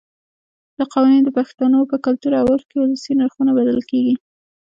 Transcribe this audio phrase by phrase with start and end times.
[0.77, 4.15] دا قوانین د پښتنو په کلتور او عرف کې ولسي نرخونه بلل کېږي.